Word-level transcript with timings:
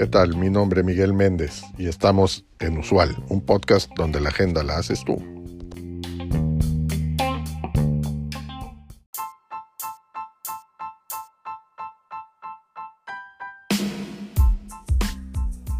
¿Qué 0.00 0.06
tal? 0.06 0.34
Mi 0.36 0.48
nombre 0.48 0.80
es 0.80 0.86
Miguel 0.86 1.12
Méndez 1.12 1.62
y 1.76 1.86
estamos 1.86 2.46
en 2.58 2.78
Usual, 2.78 3.22
un 3.28 3.44
podcast 3.44 3.90
donde 3.96 4.18
la 4.18 4.30
agenda 4.30 4.62
la 4.62 4.78
haces 4.78 5.04
tú. 5.04 5.16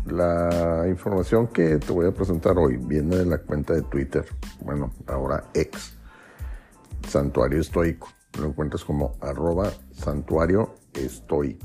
La 0.04 0.86
información 0.86 1.46
que 1.48 1.78
te 1.78 1.92
voy 1.92 2.06
a 2.06 2.12
presentar 2.12 2.58
hoy 2.58 2.76
viene 2.76 3.16
de 3.16 3.24
la 3.24 3.38
cuenta 3.38 3.72
de 3.72 3.80
Twitter, 3.82 4.26
bueno, 4.60 4.92
ahora 5.06 5.44
ex, 5.54 5.96
Santuario 7.08 7.58
Estoico. 7.58 8.08
Lo 8.38 8.46
encuentras 8.46 8.84
como 8.84 9.16
arroba 9.20 9.70
santuario 9.92 10.74
estoic. 10.94 11.60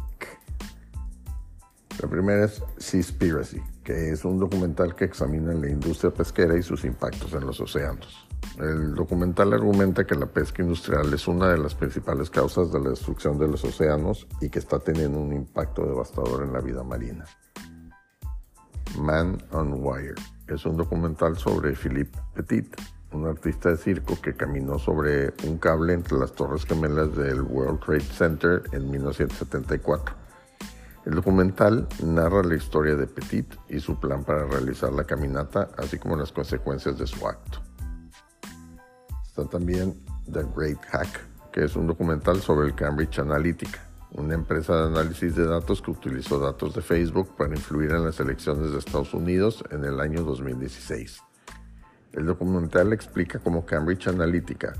La 2.02 2.10
primera 2.10 2.46
es 2.46 2.62
Seaspiracy, 2.78 3.62
que 3.84 4.12
es 4.12 4.26
un 4.26 4.38
documental 4.38 4.96
que 4.96 5.06
examina 5.06 5.54
la 5.54 5.70
industria 5.70 6.12
pesquera 6.12 6.58
y 6.58 6.62
sus 6.62 6.84
impactos 6.84 7.34
en 7.34 7.46
los 7.46 7.62
océanos. 7.62 8.28
El 8.60 8.96
documental 8.96 9.54
argumenta 9.54 10.06
que 10.06 10.16
la 10.16 10.26
pesca 10.26 10.62
industrial 10.62 11.14
es 11.14 11.28
una 11.28 11.50
de 11.50 11.58
las 11.58 11.74
principales 11.74 12.30
causas 12.30 12.72
de 12.72 12.80
la 12.80 12.90
destrucción 12.90 13.38
de 13.38 13.48
los 13.48 13.64
océanos 13.64 14.28
y 14.42 14.50
que 14.50 14.60
está 14.60 14.80
teniendo 14.80 15.20
un 15.20 15.34
impacto 15.34 15.86
devastador 15.86 16.44
en 16.44 16.54
la 16.54 16.62
vida 16.62 16.84
marina. 16.84 17.26
Man 19.00 19.38
on 19.52 19.74
Wire. 19.84 20.16
Es 20.48 20.66
un 20.66 20.78
documental 20.78 21.38
sobre 21.38 21.76
Philippe 21.76 22.18
Petit, 22.34 22.76
un 23.16 23.26
artista 23.28 23.70
de 23.70 23.78
circo 23.78 24.20
que 24.22 24.36
caminó 24.36 24.78
sobre 24.78 25.34
un 25.48 25.58
cable 25.58 25.94
entre 25.94 26.18
las 26.18 26.34
torres 26.34 26.66
gemelas 26.66 27.16
del 27.16 27.42
World 27.42 27.80
Trade 27.80 28.02
Center 28.02 28.64
en 28.72 28.92
1974. 28.92 30.16
El 31.06 31.16
documental 31.16 31.88
narra 32.04 32.44
la 32.44 32.56
historia 32.56 32.96
de 32.96 33.08
Petit 33.08 33.56
y 33.70 33.80
su 33.80 34.00
plan 34.00 34.24
para 34.24 34.46
realizar 34.46 34.92
la 34.92 35.04
caminata, 35.04 35.70
así 35.78 35.98
como 35.98 36.16
las 36.16 36.32
consecuencias 36.32 36.98
de 36.98 37.08
su 37.08 37.26
acto. 37.28 37.62
Está 39.26 39.46
también 39.46 39.96
The 40.32 40.46
Great 40.56 40.84
Hack, 40.92 41.52
que 41.52 41.66
es 41.66 41.76
un 41.76 41.88
documental 41.88 42.42
sobre 42.42 42.68
el 42.68 42.76
Cambridge 42.76 43.20
Analytica, 43.20 43.80
una 44.12 44.34
empresa 44.34 44.76
de 44.76 44.88
análisis 44.88 45.36
de 45.36 45.46
datos 45.46 45.82
que 45.82 45.92
utilizó 45.92 46.40
datos 46.40 46.74
de 46.74 46.82
Facebook 46.82 47.36
para 47.38 47.54
influir 47.54 47.92
en 47.92 48.04
las 48.04 48.20
elecciones 48.20 48.72
de 48.72 48.80
Estados 48.80 49.14
Unidos 49.14 49.64
en 49.72 49.86
el 49.86 50.00
año 50.00 50.24
2016. 50.24 51.22
El 52.16 52.26
documental 52.26 52.94
explica 52.94 53.40
cómo 53.40 53.66
Cambridge 53.66 54.08
Analytica 54.08 54.74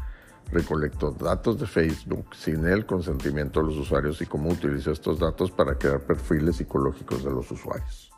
recolectó 0.52 1.12
datos 1.12 1.60
de 1.60 1.68
Facebook 1.68 2.34
sin 2.34 2.66
el 2.66 2.86
consentimiento 2.86 3.60
de 3.60 3.68
los 3.68 3.78
usuarios 3.78 4.22
y 4.22 4.26
cómo 4.26 4.50
utilizó 4.50 4.92
estos 4.92 5.20
datos 5.20 5.52
para 5.52 5.78
crear 5.78 6.00
perfiles 6.00 6.58
psicológicos 6.58 7.24
de 7.24 7.32
los 7.32 7.52
usuarios. 7.52 8.12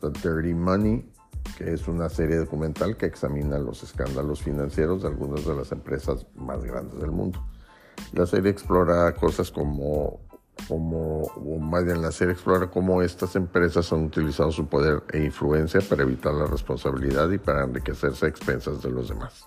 The 0.00 0.10
Dirty 0.10 0.54
Money, 0.54 1.08
que 1.56 1.72
es 1.72 1.86
una 1.86 2.08
serie 2.08 2.36
documental 2.36 2.96
que 2.96 3.06
examina 3.06 3.58
los 3.58 3.82
escándalos 3.82 4.42
financieros 4.42 5.02
de 5.02 5.08
algunas 5.08 5.44
de 5.44 5.54
las 5.54 5.70
empresas 5.70 6.26
más 6.34 6.64
grandes 6.64 6.98
del 7.00 7.12
mundo. 7.12 7.44
La 8.12 8.26
serie 8.26 8.50
explora 8.50 9.12
cosas 9.14 9.50
como, 9.52 10.20
como 10.66 11.22
o 11.22 11.58
más 11.58 11.84
bien 11.84 12.02
la 12.02 12.10
serie 12.10 12.32
explora 12.32 12.70
cómo 12.70 13.02
estas 13.02 13.36
empresas 13.36 13.92
han 13.92 14.04
utilizado 14.04 14.50
su 14.50 14.66
poder 14.66 15.02
e 15.12 15.24
influencia 15.24 15.80
para 15.80 16.02
evitar 16.02 16.34
la 16.34 16.46
responsabilidad 16.46 17.30
y 17.30 17.38
para 17.38 17.64
enriquecerse 17.64 18.26
a 18.26 18.28
expensas 18.28 18.82
de 18.82 18.90
los 18.90 19.08
demás. 19.08 19.46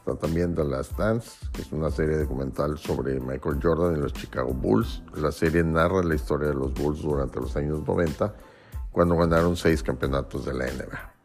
Está 0.00 0.16
también 0.16 0.54
The 0.54 0.64
Last 0.64 0.98
Dance, 0.98 1.46
que 1.52 1.62
es 1.62 1.72
una 1.72 1.90
serie 1.90 2.16
documental 2.16 2.78
sobre 2.78 3.20
Michael 3.20 3.60
Jordan 3.62 3.96
y 3.96 4.00
los 4.00 4.12
Chicago 4.12 4.52
Bulls. 4.52 5.02
La 5.14 5.30
serie 5.30 5.62
narra 5.62 6.02
la 6.02 6.14
historia 6.14 6.48
de 6.48 6.54
los 6.54 6.72
Bulls 6.74 7.02
durante 7.02 7.38
los 7.38 7.56
años 7.56 7.86
90, 7.86 8.34
cuando 8.90 9.16
ganaron 9.16 9.56
seis 9.56 9.82
campeonatos 9.82 10.46
de 10.46 10.54
la 10.54 10.64
NBA. 10.66 11.19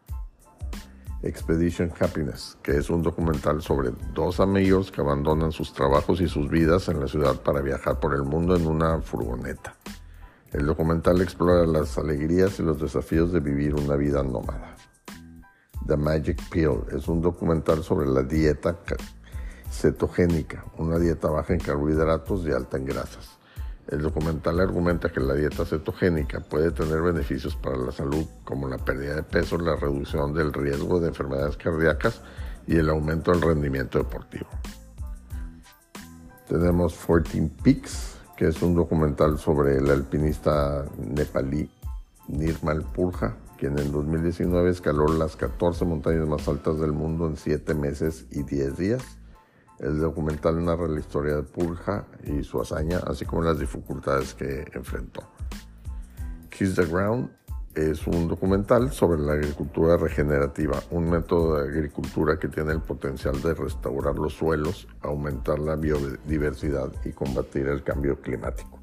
Expedition 1.26 1.92
Happiness, 2.00 2.56
que 2.62 2.78
es 2.78 2.90
un 2.92 3.02
documental 3.02 3.62
sobre 3.64 3.90
dos 4.14 4.40
amigos 4.40 4.92
que 4.92 5.02
abandonan 5.02 5.52
sus 5.52 5.74
trabajos 5.74 6.22
y 6.22 6.28
sus 6.28 6.50
vidas 6.50 6.88
en 6.88 7.00
la 7.00 7.08
ciudad 7.08 7.42
para 7.42 7.62
viajar 7.62 8.00
por 8.00 8.14
el 8.14 8.24
mundo 8.24 8.56
en 8.56 8.68
una 8.68 9.02
furgoneta. 9.02 9.76
El 10.52 10.68
documental 10.68 11.22
explora 11.22 11.66
las 11.66 11.98
alegrías 11.98 12.60
y 12.60 12.64
los 12.64 12.80
desafíos 12.80 13.34
de 13.34 13.40
vivir 13.40 13.74
una 13.74 13.96
vida 13.96 14.22
nómada. 14.22 14.76
The 15.88 15.98
Magic 15.98 16.40
Pill 16.50 16.84
es 16.96 17.08
un 17.08 17.22
documental 17.22 17.84
sobre 17.84 18.08
la 18.08 18.22
dieta 18.22 18.78
cetogénica, 19.72 20.64
una 20.78 21.00
dieta 21.00 21.28
baja 21.30 21.54
en 21.54 21.60
carbohidratos 21.60 22.46
y 22.46 22.52
alta 22.52 22.78
en 22.78 22.86
grasas. 22.86 23.38
El 23.88 24.02
documental 24.02 24.60
argumenta 24.60 25.12
que 25.12 25.20
la 25.20 25.36
dieta 25.36 25.64
cetogénica 25.64 26.40
puede 26.40 26.72
tener 26.72 27.02
beneficios 27.02 27.56
para 27.56 27.78
la 27.78 27.92
salud 27.92 28.26
como 28.44 28.68
la 28.68 28.80
pérdida 28.80 29.16
de 29.16 29.24
peso, 29.24 29.58
la 29.60 29.76
reducción 29.76 30.34
del 30.34 30.54
riesgo 30.54 31.00
de 31.00 31.10
enfermedades 31.10 31.56
cardíacas 31.58 32.22
y 32.66 32.78
el 32.78 32.90
aumento 32.90 33.32
del 33.32 33.42
rendimiento 33.42 34.00
deportivo. 34.00 34.48
Tenemos 36.48 36.96
14 36.96 37.52
Peaks, 37.64 38.18
que 38.36 38.48
es 38.48 38.62
un 38.64 38.74
documental 38.74 39.38
sobre 39.38 39.78
el 39.78 39.90
alpinista 39.92 40.86
nepalí 40.98 41.70
Nirmal 42.28 42.82
Purja, 42.82 43.38
quien 43.60 43.78
en 43.78 43.92
2019 43.92 44.72
escaló 44.72 45.08
las 45.08 45.36
14 45.36 45.86
montañas 45.86 46.28
más 46.28 46.48
altas 46.48 46.80
del 46.80 46.92
mundo 46.92 47.28
en 47.28 47.38
7 47.38 47.76
meses 47.76 48.26
y 48.32 48.42
10 48.42 48.78
días 48.78 49.04
el 49.80 50.00
documental 50.00 50.64
narra 50.64 50.88
la 50.88 51.00
historia 51.00 51.36
de 51.36 51.44
Purja 51.44 52.06
y 52.24 52.44
su 52.44 52.62
hazaña, 52.62 53.00
así 53.08 53.26
como 53.26 53.42
las 53.42 53.60
dificultades 53.60 54.34
que 54.34 54.66
enfrentó. 54.74 55.22
Kiss 56.50 56.76
the 56.76 56.86
Ground 56.86 57.30
es 57.76 58.08
un 58.08 58.30
documental 58.30 58.92
sobre 58.92 59.20
la 59.20 59.34
agricultura 59.34 59.98
regenerativa, 59.98 60.82
un 60.92 61.10
método 61.10 61.58
de 61.58 61.70
agricultura 61.70 62.40
que 62.40 62.48
tiene 62.48 62.72
el 62.72 62.82
potencial 62.82 63.42
de 63.42 63.54
restaurar 63.54 64.16
los 64.16 64.34
suelos, 64.34 64.88
aumentar 65.02 65.60
la 65.60 65.76
biodiversidad 65.76 66.92
y 67.04 67.12
combatir 67.12 67.68
el 67.68 67.84
cambio 67.84 68.22
climático. 68.22 68.80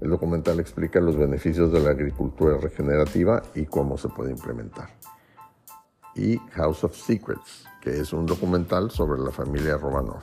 El 0.00 0.10
documental 0.10 0.58
explica 0.58 1.00
los 1.00 1.16
beneficios 1.16 1.72
de 1.72 1.80
la 1.80 1.90
agricultura 1.90 2.58
regenerativa 2.58 3.40
y 3.54 3.66
cómo 3.66 3.96
se 3.96 4.08
puede 4.08 4.32
implementar. 4.32 4.88
Y 6.14 6.38
House 6.52 6.84
of 6.84 6.96
Secrets, 6.96 7.64
que 7.80 8.00
es 8.00 8.12
un 8.12 8.26
documental 8.26 8.90
sobre 8.90 9.20
la 9.20 9.30
familia 9.30 9.76
Romanov, 9.76 10.22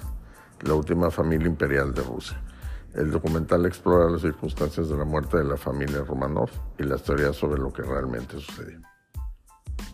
la 0.61 0.73
última 0.73 1.11
familia 1.11 1.47
imperial 1.47 1.93
de 1.93 2.01
Rusia. 2.01 2.41
El 2.93 3.11
documental 3.11 3.65
explora 3.65 4.09
las 4.09 4.21
circunstancias 4.21 4.89
de 4.89 4.97
la 4.97 5.05
muerte 5.05 5.37
de 5.37 5.45
la 5.45 5.57
familia 5.57 6.03
Romanov 6.03 6.49
y 6.77 6.83
las 6.83 7.03
teorías 7.03 7.35
sobre 7.35 7.61
lo 7.61 7.71
que 7.71 7.83
realmente 7.83 8.39
sucedió. 8.39 8.79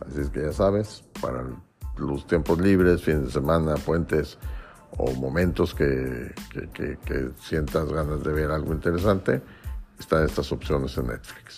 Así 0.07 0.21
es 0.21 0.29
que 0.29 0.41
ya 0.41 0.51
sabes, 0.51 1.03
para 1.21 1.43
los 1.97 2.25
tiempos 2.25 2.59
libres, 2.59 3.03
fines 3.03 3.25
de 3.25 3.31
semana, 3.31 3.75
puentes 3.75 4.37
o 4.97 5.11
momentos 5.13 5.75
que, 5.75 6.33
que, 6.73 6.97
que 7.05 7.31
sientas 7.39 7.91
ganas 7.91 8.23
de 8.23 8.33
ver 8.33 8.51
algo 8.51 8.73
interesante, 8.73 9.41
están 9.99 10.25
estas 10.25 10.51
opciones 10.51 10.97
en 10.97 11.07
Netflix. 11.07 11.57